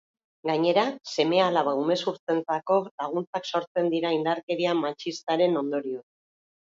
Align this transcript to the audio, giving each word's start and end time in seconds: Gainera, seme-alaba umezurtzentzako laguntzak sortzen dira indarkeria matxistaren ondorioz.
Gainera, 0.49 0.83
seme-alaba 1.15 1.73
umezurtzentzako 1.81 2.77
laguntzak 2.85 3.45
sortzen 3.51 3.91
dira 3.95 4.13
indarkeria 4.17 4.73
matxistaren 4.81 5.61
ondorioz. 5.63 6.05